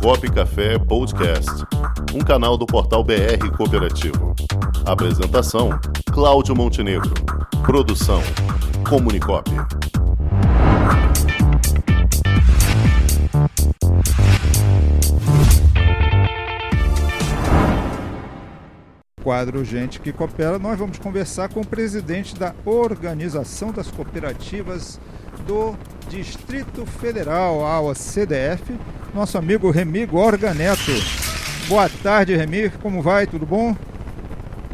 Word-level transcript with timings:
Cop 0.00 0.30
Café 0.30 0.78
Podcast, 0.78 1.50
um 2.14 2.20
canal 2.20 2.56
do 2.56 2.66
portal 2.66 3.02
BR 3.02 3.50
Cooperativo. 3.56 4.34
Apresentação: 4.84 5.70
Cláudio 6.12 6.54
Montenegro. 6.54 7.12
Produção: 7.64 8.22
Comunicop. 8.88 9.50
quadro 19.26 19.64
Gente 19.64 19.98
que 19.98 20.12
Coopera, 20.12 20.56
nós 20.56 20.78
vamos 20.78 21.00
conversar 21.00 21.48
com 21.48 21.60
o 21.60 21.66
presidente 21.66 22.36
da 22.36 22.54
Organização 22.64 23.72
das 23.72 23.90
Cooperativas 23.90 25.00
do 25.44 25.74
Distrito 26.08 26.86
Federal, 26.86 27.66
a 27.66 27.94
CDF, 27.94 28.78
nosso 29.16 29.38
amigo 29.38 29.70
Remi 29.70 30.04
Gorga 30.04 30.52
Neto. 30.52 30.92
Boa 31.68 31.88
tarde, 31.88 32.36
Remi, 32.36 32.68
como 32.82 33.00
vai? 33.00 33.26
Tudo 33.26 33.46
bom? 33.46 33.74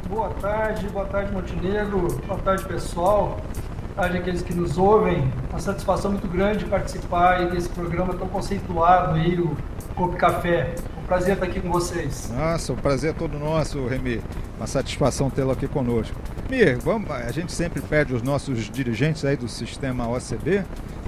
Boa 0.08 0.30
tarde, 0.30 0.88
boa 0.88 1.04
tarde, 1.04 1.32
Montenegro, 1.32 2.08
boa 2.26 2.40
tarde, 2.40 2.64
pessoal, 2.64 3.40
boa 3.80 3.94
tarde 3.94 4.18
aqueles 4.18 4.42
que 4.42 4.52
nos 4.52 4.76
ouvem. 4.76 5.32
Uma 5.48 5.60
satisfação 5.60 6.10
muito 6.10 6.26
grande 6.26 6.64
participar 6.64 7.50
desse 7.50 7.68
programa 7.68 8.14
tão 8.14 8.26
conceituado 8.26 9.14
aí, 9.14 9.38
o 9.38 9.56
Copo 9.94 10.16
Café. 10.16 10.74
Um 11.00 11.06
prazer 11.06 11.34
estar 11.34 11.46
aqui 11.46 11.60
com 11.60 11.70
vocês. 11.70 12.32
Nossa, 12.36 12.72
o 12.72 12.76
prazer 12.76 13.10
é 13.10 13.12
todo 13.12 13.38
nosso, 13.38 13.86
Remi. 13.86 14.20
Uma 14.56 14.66
satisfação 14.66 15.30
tê-lo 15.30 15.52
aqui 15.52 15.68
conosco. 15.68 16.16
Remi, 16.50 16.74
vamos, 16.82 17.08
a 17.12 17.30
gente 17.30 17.52
sempre 17.52 17.80
pede 17.80 18.12
aos 18.12 18.22
nossos 18.22 18.68
dirigentes 18.68 19.24
aí 19.24 19.36
do 19.36 19.46
sistema 19.46 20.08
OCB 20.08 20.64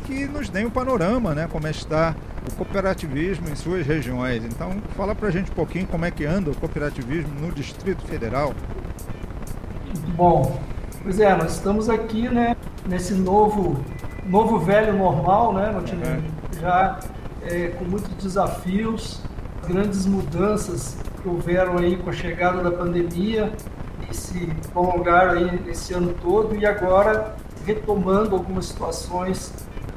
que 0.06 0.26
nos 0.26 0.48
deem 0.48 0.66
um 0.66 0.70
panorama, 0.70 1.34
né, 1.34 1.48
como 1.50 1.66
está 1.66 2.14
o 2.46 2.54
cooperativismo 2.56 3.48
em 3.48 3.56
suas 3.56 3.86
regiões. 3.86 4.44
Então, 4.44 4.72
fala 4.96 5.14
para 5.14 5.28
a 5.28 5.30
gente 5.30 5.50
um 5.50 5.54
pouquinho 5.54 5.86
como 5.86 6.04
é 6.04 6.10
que 6.10 6.24
anda 6.24 6.50
o 6.50 6.54
cooperativismo 6.54 7.34
no 7.40 7.52
Distrito 7.52 8.04
Federal. 8.06 8.54
Bom, 10.16 10.60
pois 11.02 11.18
é, 11.20 11.34
nós 11.34 11.54
estamos 11.54 11.88
aqui, 11.88 12.28
né, 12.28 12.56
nesse 12.86 13.14
novo, 13.14 13.82
novo 14.26 14.58
velho 14.58 14.96
normal, 14.96 15.52
né, 15.52 15.72
Montenegro? 15.72 16.24
É. 16.56 16.60
Já 16.60 17.00
é, 17.42 17.68
com 17.68 17.84
muitos 17.84 18.12
desafios, 18.14 19.20
grandes 19.66 20.06
mudanças 20.06 20.96
que 21.22 21.28
houveram 21.28 21.78
aí 21.78 21.96
com 21.96 22.10
a 22.10 22.12
chegada 22.12 22.62
da 22.62 22.70
pandemia 22.70 23.52
e 24.10 24.14
se 24.14 24.46
prolongaram 24.72 25.32
aí 25.32 25.62
esse 25.68 25.94
ano 25.94 26.14
todo 26.20 26.54
e 26.54 26.66
agora 26.66 27.34
retomando 27.64 28.34
algumas 28.34 28.66
situações 28.66 29.52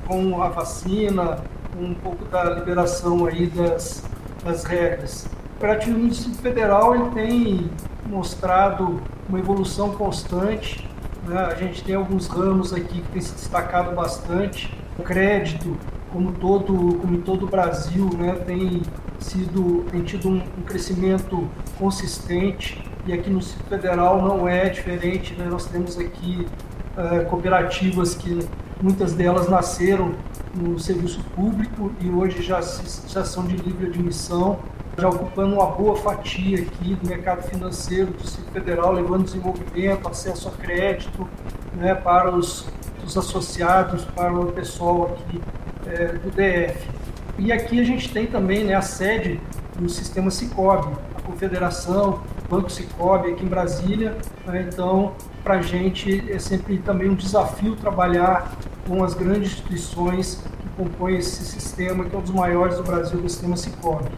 com 0.07 0.41
a 0.41 0.47
vacina, 0.47 1.39
um 1.79 1.93
pouco 1.93 2.25
da 2.25 2.43
liberação 2.45 3.25
aí 3.25 3.47
das, 3.47 4.03
das 4.43 4.63
regras. 4.63 5.25
O 5.25 5.59
Cooperativismo 5.59 6.03
do 6.03 6.09
Distrito 6.09 6.37
Federal 6.39 6.95
ele 6.95 7.09
tem 7.11 7.69
mostrado 8.05 9.01
uma 9.27 9.39
evolução 9.39 9.91
constante. 9.91 10.87
Né? 11.25 11.37
A 11.37 11.55
gente 11.55 11.83
tem 11.83 11.95
alguns 11.95 12.27
ramos 12.27 12.73
aqui 12.73 13.01
que 13.01 13.11
tem 13.11 13.21
se 13.21 13.33
destacado 13.33 13.95
bastante. 13.95 14.73
O 14.97 15.03
crédito, 15.03 15.77
como 16.11 16.31
todo, 16.33 16.97
como 16.99 17.15
em 17.15 17.21
todo 17.21 17.45
o 17.45 17.49
Brasil, 17.49 18.09
né, 18.17 18.33
tem 18.45 18.81
sido 19.19 19.83
tem 19.91 20.03
tido 20.03 20.29
um, 20.29 20.35
um, 20.35 20.61
crescimento 20.63 21.49
consistente 21.77 22.83
e 23.05 23.13
aqui 23.13 23.29
no 23.29 23.39
Distrito 23.39 23.67
Federal 23.67 24.21
não 24.21 24.47
é 24.47 24.69
diferente. 24.69 25.33
Né? 25.33 25.47
Nós 25.49 25.65
temos 25.65 25.97
aqui 25.97 26.47
uh, 26.95 27.25
cooperativas 27.25 28.15
que 28.15 28.39
muitas 28.81 29.13
delas 29.13 29.49
nasceram 29.49 30.13
no 30.55 30.79
serviço 30.79 31.23
público 31.35 31.91
e 32.01 32.09
hoje 32.09 32.41
já, 32.41 32.61
já 33.07 33.23
são 33.23 33.45
de 33.45 33.55
livre 33.55 33.87
admissão, 33.87 34.59
já 34.97 35.07
ocupando 35.09 35.55
uma 35.55 35.67
boa 35.67 35.95
fatia 35.95 36.61
aqui 36.61 36.95
do 36.95 37.07
mercado 37.07 37.43
financeiro 37.43 38.07
do 38.07 38.17
Distrito 38.17 38.51
Federal, 38.51 38.93
levando 38.93 39.25
desenvolvimento, 39.25 40.07
acesso 40.07 40.47
a 40.47 40.51
crédito 40.51 41.27
né, 41.75 41.93
para 41.93 42.35
os, 42.35 42.67
os 43.05 43.17
associados, 43.17 44.03
para 44.05 44.33
o 44.33 44.51
pessoal 44.51 45.05
aqui 45.13 45.41
é, 45.85 46.13
do 46.13 46.31
DF. 46.31 46.89
E 47.37 47.51
aqui 47.51 47.79
a 47.79 47.83
gente 47.83 48.11
tem 48.11 48.25
também 48.25 48.63
né, 48.63 48.73
a 48.73 48.81
sede 48.81 49.39
do 49.77 49.87
sistema 49.87 50.31
Cicobi, 50.31 50.91
a 51.15 51.21
confederação, 51.21 52.23
Banco 52.49 52.69
Cicobi 52.69 53.31
aqui 53.31 53.43
em 53.43 53.47
Brasília. 53.47 54.17
Né, 54.45 54.67
então, 54.71 55.13
para 55.43 55.55
a 55.55 55.61
gente 55.61 56.31
é 56.31 56.39
sempre 56.39 56.77
também 56.79 57.09
um 57.09 57.15
desafio 57.15 57.75
trabalhar 57.75 58.51
com 58.87 59.03
as 59.03 59.13
grandes 59.13 59.51
instituições 59.51 60.43
que 60.59 60.67
compõem 60.77 61.17
esse 61.17 61.43
sistema, 61.45 62.05
que 62.05 62.15
é 62.15 62.19
um 62.19 62.21
dos 62.21 62.31
maiores 62.31 62.77
do 62.77 62.83
Brasil, 62.83 63.19
do 63.19 63.29
sistema 63.29 63.57
Cicobi. 63.57 64.09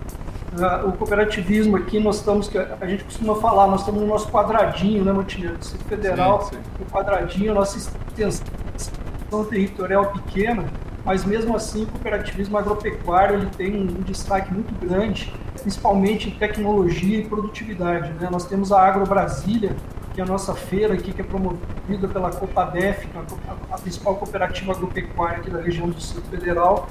Uh, 0.51 0.89
o 0.89 0.93
cooperativismo 0.93 1.77
aqui, 1.77 1.99
nós 1.99 2.17
estamos, 2.17 2.47
que 2.47 2.57
a 2.57 2.87
gente 2.87 3.03
costuma 3.03 3.35
falar, 3.35 3.67
nós 3.67 3.81
estamos 3.81 4.01
no 4.01 4.07
nosso 4.07 4.31
quadradinho, 4.31 5.03
né, 5.03 5.11
Montenegro? 5.11 5.57
Distrito 5.57 5.85
Federal, 5.85 6.41
sim, 6.43 6.55
sim. 6.55 6.83
o 6.83 6.91
quadradinho, 6.91 7.51
a 7.51 7.55
nossa 7.55 7.77
extensão 7.77 9.45
territorial 9.47 10.07
pequena, 10.07 10.65
mas 11.05 11.23
mesmo 11.23 11.55
assim 11.55 11.83
o 11.83 11.87
cooperativismo 11.87 12.57
agropecuário 12.57 13.35
ele 13.35 13.45
tem 13.57 13.75
um 13.75 14.01
destaque 14.01 14.51
muito 14.51 14.73
grande, 14.83 15.31
principalmente 15.59 16.29
em 16.29 16.31
tecnologia 16.31 17.19
e 17.19 17.25
produtividade. 17.25 18.11
Né? 18.13 18.27
Nós 18.31 18.45
temos 18.45 18.71
a 18.71 18.81
Agro 18.81 19.05
Brasília, 19.05 19.75
que 20.13 20.21
é 20.21 20.23
a 20.23 20.27
nossa 20.27 20.53
feira 20.53 20.93
aqui, 20.93 21.13
que 21.13 21.21
é 21.21 21.23
promovida 21.23 22.07
pela 22.07 22.31
Copadef, 22.31 23.07
é 23.07 23.73
a, 23.73 23.77
principal 23.77 24.15
cooperativa 24.15 24.71
agropecuária 24.71 25.37
aqui 25.37 25.49
da 25.49 25.61
região 25.61 25.87
do 25.87 25.95
Distrito 25.95 26.29
Federal. 26.29 26.87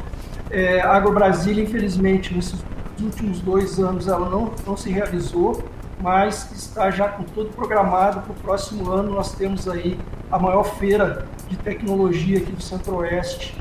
É, 0.50 0.80
a 0.80 0.92
Agro 0.92 1.12
Brasília, 1.12 1.62
infelizmente, 1.62 2.34
nesses 2.34 2.62
últimos 3.00 3.40
dois 3.40 3.78
anos 3.78 4.08
ela 4.08 4.28
não, 4.28 4.52
não 4.66 4.76
se 4.76 4.90
realizou, 4.90 5.62
mas 6.00 6.50
está 6.52 6.90
já 6.90 7.08
com 7.08 7.24
tudo 7.24 7.50
programado 7.50 8.20
para 8.22 8.32
o 8.32 8.34
próximo 8.36 8.90
ano. 8.90 9.12
Nós 9.12 9.32
temos 9.32 9.68
aí 9.68 9.98
a 10.30 10.38
maior 10.38 10.64
feira 10.64 11.26
de 11.48 11.56
tecnologia 11.56 12.38
aqui 12.38 12.52
do 12.52 12.62
Centro-Oeste, 12.62 13.56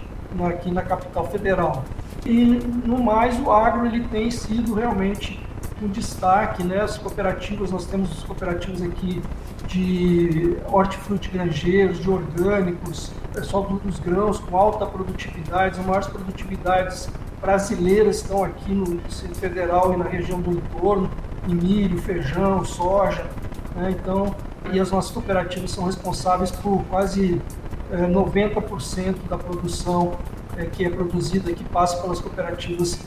aqui 0.48 0.72
na 0.72 0.82
capital 0.82 1.28
federal. 1.28 1.84
E 2.28 2.44
no 2.86 3.02
mais, 3.02 3.40
o 3.40 3.50
agro 3.50 3.86
ele 3.86 4.04
tem 4.10 4.30
sido 4.30 4.74
realmente 4.74 5.42
um 5.82 5.88
destaque, 5.88 6.62
né? 6.62 6.82
As 6.82 6.98
cooperativas, 6.98 7.72
nós 7.72 7.86
temos 7.86 8.12
os 8.12 8.24
cooperativos 8.26 8.82
aqui 8.82 9.22
de 9.66 10.58
hortifruti 10.70 11.30
granjeiros, 11.30 12.00
de 12.00 12.10
orgânicos, 12.10 13.14
pessoal 13.34 13.64
dos 13.64 14.00
grãos 14.00 14.40
com 14.40 14.58
alta 14.58 14.86
produtividade, 14.86 15.80
as 15.80 15.86
maiores 15.86 16.08
produtividades 16.08 17.10
brasileiras 17.40 18.18
estão 18.18 18.44
aqui 18.44 18.74
no 18.74 18.98
Distrito 18.98 19.36
Federal 19.36 19.94
e 19.94 19.98
na 19.98 20.06
região 20.06 20.42
do 20.42 20.52
entorno, 20.52 21.10
em 21.48 21.56
milho, 21.56 21.98
feijão, 21.98 22.66
soja. 22.66 23.26
Né? 23.74 23.96
Então, 23.98 24.36
e 24.74 24.82
as 24.82 24.92
nossas 24.92 25.12
cooperativas 25.12 25.72
são 25.72 25.86
responsáveis 25.86 26.52
por 26.52 26.84
quase 26.90 27.42
é, 27.90 28.04
eh, 28.04 28.08
90% 28.10 29.16
da 29.30 29.38
produção 29.38 30.18
que 30.66 30.86
é 30.86 30.90
produzida, 30.90 31.52
que 31.54 31.64
passa 31.64 32.02
pelas 32.02 32.20
cooperativas 32.20 33.00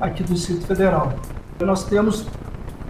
aqui 0.00 0.22
do 0.22 0.34
Distrito 0.34 0.66
Federal. 0.66 1.14
Nós 1.60 1.84
temos 1.84 2.26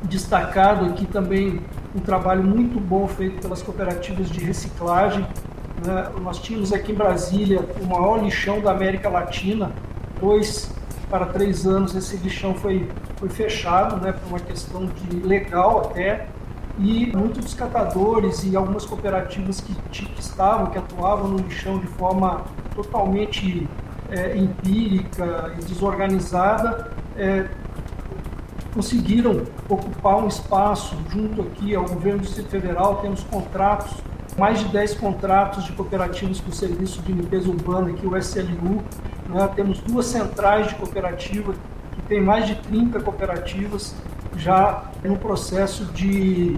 destacado 0.03 0.87
aqui 0.87 1.06
também 1.06 1.61
um 1.95 2.01
trabalho 2.01 2.43
muito 2.43 2.78
bom 2.78 3.09
feito 3.09 3.41
pelas 3.41 3.62
cooperativas 3.62 4.31
de 4.31 4.41
reciclagem. 4.45 5.27
Né? 5.84 6.11
Nós 6.23 6.39
tínhamos 6.39 6.73
aqui 6.73 6.93
em 6.93 6.95
Brasília 6.95 7.65
o 7.81 7.87
maior 7.87 8.23
lixão 8.23 8.61
da 8.61 8.73
América 8.73 9.09
Latina, 9.09 9.73
dois 10.21 10.71
para 11.11 11.27
três 11.27 11.67
anos 11.67 11.95
esse 11.95 12.17
lixão 12.19 12.55
foi, 12.55 12.87
foi 13.17 13.28
fechado, 13.31 13.97
né, 13.97 14.12
por 14.12 14.28
uma 14.28 14.41
questão 14.41 14.84
de 14.87 15.21
legal 15.21 15.87
até, 15.87 16.27
e 16.78 17.11
muitos 17.17 17.45
dos 17.45 17.55
catadores 17.55 18.45
e 18.45 18.55
algumas 18.55 18.84
cooperativas 18.84 19.61
que, 19.61 19.75
que 19.91 20.21
estavam, 20.21 20.67
que 20.67 20.78
atuavam 20.78 21.28
no 21.28 21.39
lixão 21.39 21.78
de 21.78 21.87
forma 21.87 22.43
totalmente 22.75 23.67
é, 24.11 24.37
empírica 24.37 25.53
e 25.59 25.65
desorganizada, 25.65 26.91
é, 27.17 27.47
conseguiram 28.72 29.43
ocupar 29.69 30.16
um 30.16 30.28
espaço 30.28 30.97
junto 31.10 31.43
aqui 31.43 31.75
ao 31.75 31.84
governo 31.84 32.21
do 32.21 32.25
Distrito 32.25 32.51
Federal, 32.51 32.97
temos 32.97 33.22
contratos, 33.25 33.93
mais 34.37 34.60
de 34.60 34.66
10 34.66 34.95
contratos 34.95 35.65
de 35.65 35.72
cooperativas 35.72 36.41
com 36.41 36.51
o 36.51 36.53
Serviço 36.53 37.03
de 37.03 37.13
Limpeza 37.13 37.49
Urbana, 37.49 37.91
aqui 37.91 38.07
o 38.07 38.16
SLU, 38.16 38.83
né? 39.28 39.49
temos 39.57 39.81
duas 39.81 40.07
centrais 40.07 40.69
de 40.69 40.77
cooperativa, 40.77 41.54
que 41.93 42.03
tem 42.03 42.21
mais 42.21 42.47
de 42.47 42.54
30 42.54 43.01
cooperativas 43.01 43.95
já 44.37 44.84
no 45.03 45.16
processo 45.16 45.87
de 45.87 46.57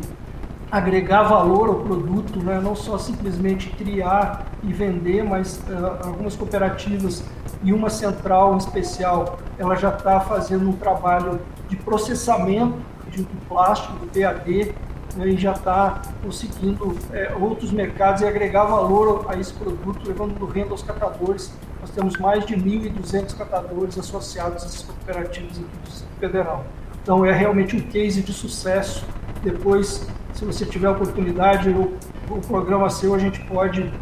agregar 0.70 1.25
valor 1.25 1.69
ao 1.69 1.75
produto, 1.76 2.38
né? 2.43 2.61
não 2.62 2.76
só 2.76 2.96
simplesmente 2.96 3.70
criar 3.70 4.46
e 4.62 4.72
vender, 4.72 5.25
mas 5.25 5.58
uh, 5.69 6.06
algumas 6.06 6.37
cooperativas 6.37 7.25
e 7.62 7.72
uma 7.72 7.90
central 7.90 8.55
em 8.55 8.58
especial, 8.58 9.38
ela 9.58 9.75
já 9.75 9.90
está 9.90 10.20
fazendo 10.20 10.69
um 10.69 10.72
trabalho 10.72 11.40
de 11.69 11.76
processamento 11.76 12.78
de, 13.11 13.22
do 13.22 13.49
plástico, 13.49 13.94
do 13.94 14.06
PAD, 14.06 14.75
né, 15.17 15.28
e 15.28 15.37
já 15.37 15.52
está 15.52 16.02
conseguindo 16.22 16.96
é, 17.12 17.34
outros 17.38 17.72
mercados 17.72 18.22
e 18.22 18.26
agregar 18.26 18.64
valor 18.64 19.26
a 19.28 19.37
esse 19.37 19.52
produto, 19.52 20.06
levando 20.06 20.44
renda 20.46 20.70
aos 20.70 20.82
catadores. 20.82 21.52
Nós 21.81 21.90
temos 21.90 22.17
mais 22.19 22.46
de 22.46 22.55
1.200 22.55 23.37
catadores 23.37 23.99
associados 23.99 24.64
às 24.64 24.82
cooperativas 24.82 25.58
aqui 25.58 25.61
do 25.61 25.84
Distrito 25.84 26.20
Federal. 26.20 26.64
Então 27.02 27.25
é 27.25 27.32
realmente 27.32 27.76
um 27.76 27.81
case 27.81 28.22
de 28.22 28.32
sucesso. 28.32 29.05
Depois, 29.43 30.06
se 30.40 30.46
você 30.46 30.64
tiver 30.64 30.88
oportunidade, 30.88 31.69
o, 31.69 31.92
o 32.31 32.40
programa 32.40 32.88
seu 32.88 33.14
a 33.14 33.19
gente 33.19 33.38
pode 33.40 33.92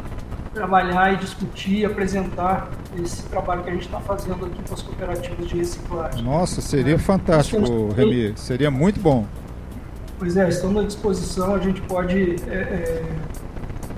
trabalhar 0.54 1.12
e 1.12 1.16
discutir, 1.16 1.84
apresentar 1.84 2.70
esse 2.96 3.24
trabalho 3.24 3.64
que 3.64 3.70
a 3.70 3.72
gente 3.72 3.86
está 3.86 3.98
fazendo 3.98 4.46
aqui 4.46 4.62
com 4.68 4.72
as 4.72 4.80
cooperativas 4.80 5.48
de 5.48 5.56
reciclagem. 5.56 6.22
Nossa, 6.22 6.60
seria 6.60 6.94
é, 6.94 6.98
fantástico, 6.98 7.88
Remy, 7.88 8.34
seria 8.36 8.70
muito 8.70 9.00
bom. 9.00 9.26
Pois 10.16 10.36
é, 10.36 10.48
estamos 10.48 10.80
à 10.80 10.86
disposição, 10.86 11.56
a 11.56 11.58
gente 11.58 11.80
pode 11.82 12.36
é, 12.48 12.54
é, 12.54 13.04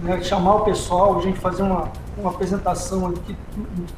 né, 0.00 0.22
chamar 0.22 0.54
o 0.56 0.60
pessoal, 0.64 1.18
a 1.18 1.22
gente 1.22 1.38
fazer 1.38 1.62
uma, 1.62 1.92
uma 2.16 2.30
apresentação 2.30 3.12
do 3.12 3.20
que 3.20 3.36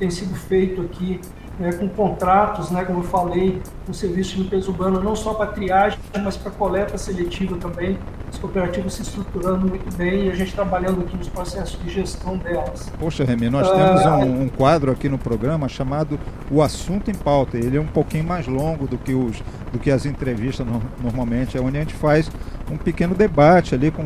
tem 0.01 0.11
sido 0.11 0.35
feito 0.35 0.83
aqui 0.83 1.21
né, 1.61 1.73
com 1.75 1.89
contratos, 1.89 2.73
né, 2.73 2.85
como 2.85 3.01
eu 3.01 3.05
falei, 3.05 3.63
com 3.87 3.93
serviço 3.93 4.35
de 4.35 4.43
limpeza 4.43 4.69
urbana, 4.69 4.99
não 4.99 5.15
só 5.15 5.33
para 5.33 5.47
triagem, 5.47 5.97
mas 6.25 6.37
para 6.37 6.51
coleta 6.51 6.99
seletiva 6.99 7.57
também. 7.57 7.97
As 8.33 8.39
cooperativas 8.39 8.95
se 8.95 9.03
estruturando 9.03 9.69
muito 9.69 9.95
bem 9.95 10.25
e 10.25 10.31
a 10.31 10.35
gente 10.35 10.55
trabalhando 10.55 11.03
aqui 11.03 11.15
nos 11.19 11.29
processos 11.29 11.79
de 11.79 11.91
gestão 11.91 12.39
delas. 12.39 12.91
Poxa, 12.99 13.25
Remy, 13.25 13.51
nós 13.51 13.71
temos 13.71 14.07
um, 14.07 14.45
um, 14.45 14.49
quadro 14.49 14.91
aqui 14.91 15.07
no 15.07 15.19
programa 15.19 15.69
chamado 15.69 16.19
O 16.51 16.63
Assunto 16.63 17.11
em 17.11 17.15
Pauta. 17.15 17.59
Ele 17.59 17.77
é 17.77 17.81
um 17.81 17.87
pouquinho 17.87 18.25
mais 18.25 18.47
longo 18.47 18.87
do 18.87 18.97
que, 18.97 19.13
os, 19.13 19.43
do 19.71 19.79
que 19.79 19.91
as 19.91 20.07
entrevistas 20.07 20.67
no, 20.67 20.83
normalmente, 21.03 21.59
é 21.59 21.61
onde 21.61 21.77
a 21.77 21.81
gente 21.81 21.93
faz 21.93 22.31
um 22.71 22.79
pequeno 22.79 23.15
debate 23.15 23.75
ali 23.75 23.91
com 23.91 24.03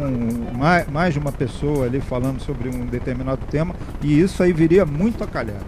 mais, 0.58 0.88
mais 0.88 1.14
de 1.14 1.20
uma 1.20 1.30
pessoa 1.30 1.86
ali 1.86 2.00
falando 2.00 2.40
sobre 2.40 2.68
um 2.68 2.84
determinado 2.84 3.42
tema 3.48 3.76
e 4.02 4.20
isso 4.20 4.42
aí 4.42 4.52
viria 4.52 4.84
muito 4.84 5.22
a 5.22 5.26
calhar. 5.28 5.60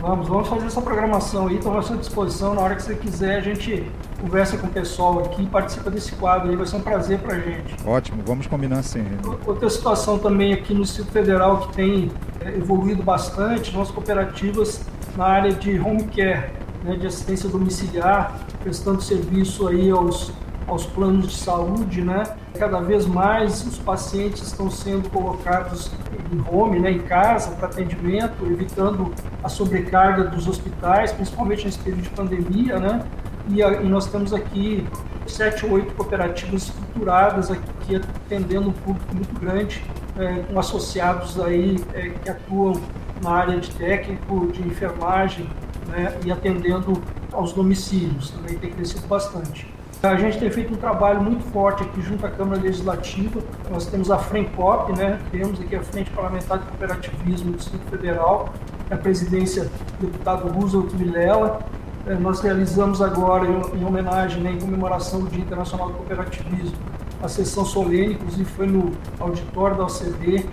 Vamos, 0.00 0.28
vamos 0.28 0.48
fazer 0.48 0.66
essa 0.66 0.80
programação 0.80 1.48
aí, 1.48 1.56
estou 1.56 1.76
à 1.76 1.82
sua 1.82 1.96
disposição. 1.96 2.54
Na 2.54 2.60
hora 2.60 2.76
que 2.76 2.82
você 2.84 2.94
quiser, 2.94 3.38
a 3.38 3.40
gente 3.40 3.84
conversa 4.20 4.56
com 4.56 4.68
o 4.68 4.70
pessoal 4.70 5.18
aqui, 5.24 5.44
participa 5.46 5.90
desse 5.90 6.12
quadro 6.12 6.48
aí, 6.50 6.56
vai 6.56 6.66
ser 6.66 6.76
um 6.76 6.80
prazer 6.80 7.18
para 7.18 7.34
a 7.34 7.40
gente. 7.40 7.74
Ótimo, 7.84 8.22
vamos 8.24 8.46
combinar 8.46 8.82
sim. 8.84 9.04
Outra 9.44 9.68
situação 9.68 10.16
também 10.16 10.52
aqui 10.52 10.72
no 10.72 10.82
Distrito 10.82 11.10
Federal 11.10 11.62
que 11.62 11.74
tem 11.74 12.12
é, 12.40 12.50
evoluído 12.50 13.02
bastante, 13.02 13.74
nossas 13.74 13.92
cooperativas 13.92 14.86
na 15.16 15.24
área 15.24 15.52
de 15.52 15.80
home 15.80 16.04
care, 16.04 16.52
né, 16.84 16.94
de 16.96 17.06
assistência 17.08 17.48
domiciliar, 17.48 18.38
prestando 18.62 19.02
serviço 19.02 19.66
aí 19.66 19.90
aos 19.90 20.32
aos 20.68 20.86
planos 20.86 21.28
de 21.28 21.36
saúde, 21.36 22.02
né? 22.02 22.24
Cada 22.58 22.80
vez 22.80 23.06
mais 23.06 23.66
os 23.66 23.78
pacientes 23.78 24.42
estão 24.42 24.70
sendo 24.70 25.08
colocados 25.10 25.90
em 26.32 26.54
home, 26.54 26.78
né, 26.78 26.90
em 26.90 27.00
casa, 27.00 27.52
para 27.52 27.68
atendimento, 27.68 28.44
evitando 28.44 29.12
a 29.42 29.48
sobrecarga 29.48 30.24
dos 30.24 30.46
hospitais, 30.46 31.10
principalmente 31.12 31.64
nesse 31.64 31.78
período 31.78 32.02
de 32.02 32.10
pandemia, 32.10 32.78
né? 32.78 33.02
E, 33.48 33.62
a, 33.62 33.80
e 33.80 33.88
nós 33.88 34.06
temos 34.06 34.34
aqui 34.34 34.86
sete 35.26 35.64
ou 35.64 35.72
oito 35.72 35.94
cooperativas 35.94 36.64
estruturadas 36.64 37.50
aqui 37.50 37.96
atendendo 37.96 38.68
um 38.68 38.72
público 38.72 39.14
muito 39.14 39.40
grande, 39.40 39.82
é, 40.18 40.42
com 40.42 40.58
associados 40.58 41.40
aí 41.40 41.76
é, 41.94 42.10
que 42.10 42.28
atuam 42.28 42.80
na 43.22 43.30
área 43.30 43.58
de 43.58 43.70
técnico, 43.70 44.48
de 44.52 44.62
enfermagem, 44.62 45.48
né, 45.86 46.18
e 46.24 46.30
atendendo 46.30 47.00
aos 47.32 47.52
domicílios, 47.52 48.30
também 48.30 48.58
tem 48.58 48.70
crescido 48.70 49.06
bastante. 49.06 49.66
A 50.00 50.14
gente 50.14 50.38
tem 50.38 50.48
feito 50.48 50.72
um 50.72 50.76
trabalho 50.76 51.20
muito 51.20 51.42
forte 51.50 51.82
aqui 51.82 52.00
junto 52.00 52.24
à 52.24 52.30
Câmara 52.30 52.62
Legislativa. 52.62 53.40
Nós 53.68 53.86
temos 53.86 54.12
a 54.12 54.18
FRENCOP, 54.18 54.96
né? 54.96 55.18
temos 55.32 55.60
aqui 55.60 55.74
a 55.74 55.82
Frente 55.82 56.08
Parlamentar 56.10 56.60
de 56.60 56.66
Cooperativismo 56.66 57.50
do 57.50 57.56
Distrito 57.58 57.84
Federal, 57.90 58.48
a 58.88 58.96
presidência 58.96 59.64
do 59.98 60.06
deputado 60.06 60.46
Roosevelt 60.52 60.92
Vilela. 60.92 61.58
É, 62.06 62.14
nós 62.14 62.40
realizamos 62.40 63.02
agora, 63.02 63.44
em 63.48 63.84
homenagem, 63.84 64.40
né, 64.40 64.52
em 64.52 64.60
comemoração 64.60 65.20
do 65.20 65.30
Dia 65.30 65.40
Internacional 65.40 65.88
do 65.88 65.94
Cooperativismo, 65.94 66.78
a 67.20 67.26
sessão 67.26 67.64
solene, 67.64 68.14
inclusive 68.14 68.44
foi 68.44 68.68
no 68.68 68.92
auditório 69.18 69.76
da 69.76 69.82
OCB, 69.82 70.46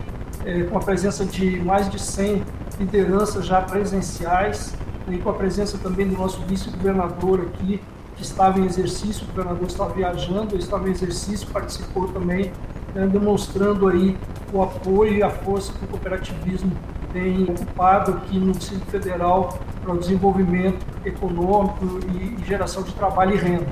é, 0.43 0.63
com 0.63 0.77
a 0.77 0.81
presença 0.81 1.23
de 1.23 1.59
mais 1.59 1.87
de 1.87 2.01
100 2.01 2.41
lideranças 2.79 3.45
já 3.45 3.61
presenciais, 3.61 4.75
e 5.07 5.19
com 5.19 5.29
a 5.29 5.33
presença 5.33 5.77
também 5.77 6.07
do 6.07 6.17
nosso 6.17 6.41
vice-governador 6.47 7.41
aqui, 7.41 7.79
que 8.15 8.23
estava 8.23 8.59
em 8.59 8.65
exercício, 8.65 9.23
o 9.23 9.27
governador 9.27 9.67
estava 9.67 9.93
viajando, 9.93 10.57
estava 10.57 10.87
em 10.87 10.91
exercício, 10.91 11.47
participou 11.47 12.07
também, 12.07 12.51
né, 12.93 13.05
demonstrando 13.07 13.87
aí 13.87 14.17
o 14.53 14.61
apoio 14.61 15.15
e 15.15 15.23
a 15.23 15.29
força 15.29 15.73
que 15.73 15.83
o 15.83 15.87
cooperativismo 15.87 16.71
tem 17.11 17.43
ocupado 17.43 18.11
aqui 18.11 18.37
no 18.39 18.53
Distrito 18.53 18.85
Federal 18.85 19.57
para 19.81 19.93
o 19.93 19.97
desenvolvimento 19.97 20.85
econômico 21.05 21.99
e, 22.13 22.43
geração 22.45 22.83
de 22.83 22.93
trabalho 22.93 23.35
e 23.35 23.37
renda. 23.37 23.67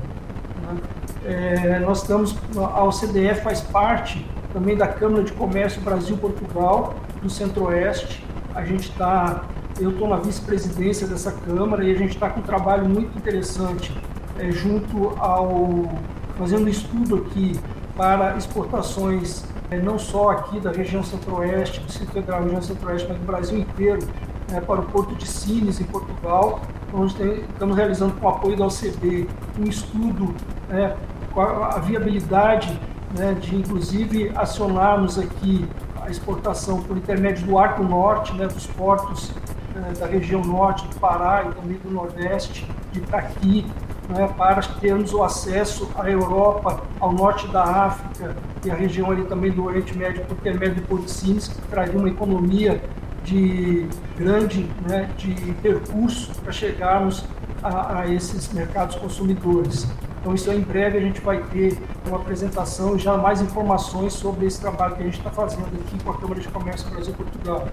Né? 0.62 0.82
É, 1.26 1.80
nós 1.80 2.02
estamos, 2.02 2.36
a 2.58 2.84
OCDE 2.84 3.36
faz 3.36 3.62
parte 3.62 4.26
também 4.52 4.76
da 4.76 4.88
Câmara 4.88 5.24
de 5.24 5.32
Comércio 5.34 5.82
Brasil-Portugal, 5.82 6.96
do 7.22 7.30
Centro-Oeste. 7.30 8.24
A 8.54 8.64
gente 8.64 8.90
está, 8.90 9.44
eu 9.80 9.92
estou 9.92 10.08
na 10.08 10.18
vice-presidência 10.18 11.08
dessa 11.08 11.32
Câmara 11.32 11.84
e 11.84 11.92
a 11.92 11.98
gente 11.98 12.12
está 12.12 12.30
com 12.30 12.40
um 12.40 12.44
trabalho 12.44 12.88
muito 12.88 13.18
interessante 13.18 13.92
é, 14.40 14.52
junto 14.52 15.14
ao 15.20 15.92
fazendo 16.38 16.68
estudo 16.68 17.16
aqui 17.18 17.60
para 17.96 18.36
exportações 18.38 19.46
é, 19.70 19.80
não 19.80 19.98
só 19.98 20.30
aqui 20.30 20.60
da 20.60 20.72
região 20.72 21.04
centro-oeste, 21.04 21.80
do 21.80 21.88
Distrito 21.88 22.12
Federal, 22.12 22.44
região 22.44 22.62
centro-oeste, 22.62 23.08
mas 23.10 23.18
do 23.18 23.26
Brasil 23.26 23.60
inteiro, 23.60 24.08
é, 24.52 24.60
para 24.60 24.82
o 24.82 24.86
Porto 24.86 25.16
de 25.16 25.28
Sines, 25.28 25.80
em 25.80 25.86
Portugal, 25.86 26.62
onde 26.94 27.16
tem, 27.16 27.42
estamos 27.42 27.76
realizando 27.76 28.14
com 28.14 28.26
o 28.26 28.30
apoio 28.30 28.58
da 28.58 28.66
OCB 28.66 29.28
um 29.60 29.64
estudo 29.64 30.34
né, 30.70 30.96
com 31.32 31.42
a, 31.42 31.76
a 31.76 31.80
viabilidade 31.80 32.80
né, 33.18 33.34
de, 33.34 33.56
inclusive, 33.56 34.32
acionarmos 34.36 35.18
aqui 35.18 35.66
a 36.02 36.10
exportação 36.10 36.82
por 36.84 36.98
intermédio 36.98 37.46
do 37.46 37.58
Arco 37.58 37.84
Norte, 37.84 38.34
né, 38.34 38.48
dos 38.48 38.68
portos 38.68 39.32
é, 39.76 39.94
da 39.94 40.06
região 40.06 40.42
norte 40.42 40.86
do 40.88 40.96
Pará 41.00 41.46
e 41.50 41.54
também 41.56 41.78
do 41.78 41.90
Nordeste, 41.90 42.68
de 42.92 43.00
Itaqui, 43.00 43.66
né, 44.10 44.28
para 44.38 44.62
termos 44.62 45.14
o 45.14 45.24
acesso 45.24 45.90
à 45.96 46.10
Europa, 46.10 46.84
ao 47.00 47.14
norte 47.14 47.48
da 47.48 47.64
África 47.64 48.36
e 48.66 48.72
a 48.72 48.76
região 48.76 49.12
ali 49.12 49.24
também 49.26 49.52
do 49.52 49.66
Oriente 49.66 49.98
Médio 49.98 50.24
por 50.26 50.38
intermédio 50.38 50.76
de 50.76 50.82
Policines, 50.82 51.48
que 51.48 51.62
traria 51.64 51.98
uma 51.98 52.10
economia 52.10 52.82
de 53.24 53.88
grande 54.18 54.70
né, 54.88 55.10
de 55.18 55.34
percurso 55.62 56.34
para 56.42 56.52
chegarmos 56.52 57.24
a, 57.62 58.00
a, 58.00 58.14
esses 58.14 58.52
mercados 58.52 58.96
consumidores. 58.98 59.88
Então, 60.20 60.34
isso 60.34 60.50
em 60.52 60.62
breve 60.62 60.98
a 60.98 61.02
gente 61.02 61.20
vai 61.20 61.42
ter 61.44 61.78
uma 62.08 62.18
apresentação 62.18 62.96
e 62.96 63.00
já 63.00 63.18
mais 63.18 63.42
informações 63.42 64.14
sobre 64.14 64.46
esse 64.46 64.60
trabalho 64.60 64.96
que 64.96 65.02
a 65.02 65.06
gente 65.06 65.18
está 65.18 65.30
fazendo 65.30 65.66
aqui 65.66 66.02
com 66.02 66.12
a 66.12 66.18
Câmara 66.18 66.40
de 66.40 66.48
Comércio 66.48 66.90
Brasil-Portugal. 66.90 67.68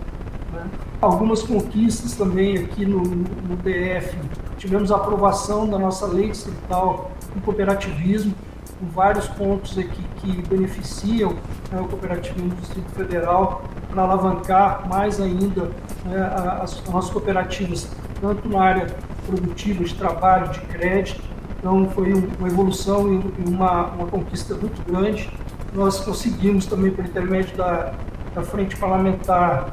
Né? 0.53 0.67
Algumas 1.01 1.43
conquistas 1.43 2.15
também 2.15 2.59
aqui 2.59 2.85
no, 2.85 3.01
no 3.01 3.57
DF. 3.57 4.17
Tivemos 4.59 4.93
a 4.93 4.97
aprovação 4.97 5.69
da 5.69 5.79
nossa 5.79 6.07
lei 6.07 6.31
distrital 6.31 7.11
do 7.35 7.41
cooperativismo, 7.41 8.35
com 8.79 8.87
vários 8.87 9.27
pontos 9.29 9.79
aqui 9.79 10.03
que 10.17 10.43
beneficiam 10.49 11.35
né, 11.71 11.81
o 11.81 11.85
cooperativismo 11.85 12.51
do 12.51 12.57
Distrito 12.57 12.91
Federal 12.91 13.63
para 13.91 14.03
alavancar 14.03 14.89
mais 14.89 15.21
ainda 15.21 15.71
né, 16.05 16.33
as, 16.63 16.79
as 16.79 16.89
nossas 16.89 17.11
cooperativas, 17.11 17.89
tanto 18.21 18.49
na 18.49 18.61
área 18.61 18.87
produtiva, 19.27 19.85
de 19.85 19.95
trabalho, 19.95 20.49
de 20.51 20.61
crédito. 20.61 21.23
Então, 21.59 21.89
foi 21.91 22.13
uma 22.13 22.49
evolução 22.49 23.13
e 23.13 23.49
uma, 23.49 23.87
uma 23.87 24.07
conquista 24.07 24.55
muito 24.55 24.83
grande. 24.91 25.31
Nós 25.75 26.01
conseguimos 26.01 26.67
também, 26.67 26.91
por 26.91 27.05
intermédio 27.05 27.57
da, 27.57 27.93
da 28.35 28.43
Frente 28.43 28.77
Parlamentar 28.77 29.71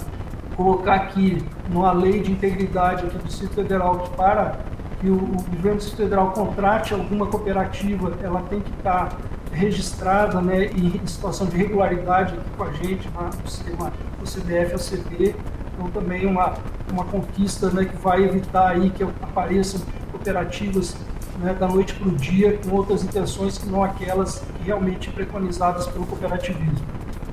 colocar 0.58 0.96
aqui 0.96 1.38
numa 1.70 1.92
lei 1.92 2.20
de 2.20 2.32
integridade 2.32 3.06
aqui 3.06 3.16
do 3.16 3.24
Distrito 3.24 3.54
Federal 3.54 4.00
que 4.00 4.10
para 4.18 4.58
que 5.00 5.08
o, 5.08 5.14
o 5.14 5.18
governo 5.20 5.78
do 5.78 5.78
Distrito 5.78 5.98
Federal 5.98 6.32
contrate 6.32 6.94
alguma 6.96 7.28
cooperativa, 7.28 8.14
ela 8.24 8.42
tem 8.50 8.60
que 8.60 8.72
estar 8.72 9.16
registrada 9.52 10.42
né, 10.42 10.66
em 10.66 11.06
situação 11.06 11.46
de 11.46 11.56
regularidade 11.56 12.34
aqui 12.34 12.50
com 12.58 12.64
a 12.64 12.72
gente 12.74 13.08
né, 13.10 13.30
no 13.44 13.50
sistema 13.50 13.94
do 14.20 14.28
CDF 14.28 14.74
ACB. 14.74 15.36
Então 15.74 15.92
também 15.92 16.26
uma, 16.26 16.56
uma 16.92 17.06
conquista 17.06 17.70
né, 17.70 17.86
que 17.86 17.96
vai 17.98 18.24
evitar 18.24 18.70
aí 18.70 18.90
que 18.90 19.04
apareçam 19.04 19.80
cooperativas 20.12 20.98
né, 21.40 21.54
da 21.54 21.68
noite 21.68 21.94
para 21.94 22.08
o 22.08 22.12
dia 22.12 22.58
com 22.58 22.76
outras 22.76 23.04
intenções 23.04 23.60
que 23.60 23.68
não 23.70 23.84
aquelas 23.84 24.44
realmente 24.66 25.12
preconizadas 25.12 25.86
pelo 25.86 26.08
cooperativismo. 26.08 26.86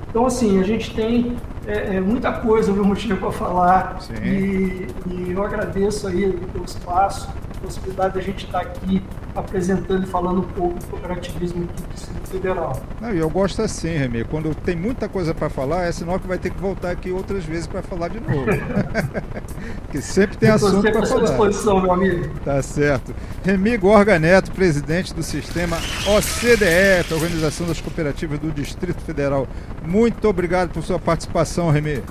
Então, 0.07 0.27
assim, 0.27 0.59
a 0.59 0.63
gente 0.63 0.93
tem 0.93 1.35
é, 1.67 1.95
é, 1.95 2.01
muita 2.01 2.31
coisa, 2.31 2.71
viu, 2.71 2.85
Motinha, 2.85 3.15
para 3.15 3.31
falar. 3.31 3.99
E, 4.23 4.87
e, 5.07 5.31
eu 5.31 5.43
agradeço 5.43 6.07
aí 6.07 6.31
pelo 6.51 6.65
espaço, 6.65 7.27
a 7.29 7.59
possibilidade 7.65 8.13
da 8.13 8.21
gente 8.21 8.45
estar 8.45 8.61
aqui 8.61 9.01
apresentando 9.35 10.03
e 10.03 10.07
falando 10.07 10.39
um 10.39 10.43
pouco 10.43 10.79
do 10.79 10.85
cooperativismo 10.85 11.65
aqui 11.65 11.81
do 11.81 11.93
Distrito 11.93 12.27
Federal. 12.29 12.81
Não, 13.01 13.13
e 13.13 13.19
eu 13.19 13.29
gosto 13.29 13.61
assim, 13.61 13.89
Remy, 13.89 14.23
quando 14.25 14.55
tem 14.55 14.75
muita 14.75 15.09
coisa 15.09 15.33
para 15.33 15.49
falar, 15.49 15.85
é 15.85 15.91
sinal 15.91 16.19
que 16.19 16.27
vai 16.27 16.37
ter 16.37 16.51
que 16.51 16.59
voltar 16.59 16.91
aqui 16.91 17.11
outras 17.11 17.43
vezes 17.43 17.67
para 17.67 17.81
falar 17.81 18.07
de 18.07 18.19
novo. 18.19 18.45
Porque 19.83 20.01
sempre 20.01 20.37
tem 20.37 20.49
assunto 20.49 20.81
para 20.81 21.05
falar. 21.05 21.23
disposição, 21.23 21.81
meu 21.81 21.91
amigo. 21.91 22.29
Tá 22.43 22.61
certo. 22.61 23.13
Remy 23.43 23.77
Gorga 23.77 24.17
Neto, 24.17 24.51
presidente 24.51 25.13
do 25.13 25.21
sistema 25.21 25.77
OCDE, 26.07 27.13
Organização 27.13 27.67
das 27.67 27.81
Cooperativas 27.81 28.39
do 28.39 28.51
Distrito 28.51 29.01
Federal. 29.01 29.47
Muito 29.85 30.27
obrigado 30.27 30.71
por 30.71 30.83
sua 30.83 30.99
participação, 30.99 31.69
Remy. 31.69 32.01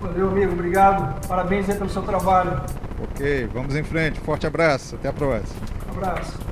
Valeu, 0.00 0.28
amigo. 0.28 0.52
Obrigado. 0.52 1.26
Parabéns 1.26 1.68
aí 1.68 1.76
pelo 1.76 1.90
seu 1.90 2.02
trabalho. 2.02 2.60
Ok, 3.02 3.48
vamos 3.52 3.76
em 3.76 3.82
frente. 3.82 4.20
Forte 4.20 4.46
abraço. 4.46 4.96
Até 4.96 5.08
a 5.08 5.12
próxima. 5.12 5.60
Um 5.88 5.96
abraço. 5.96 6.51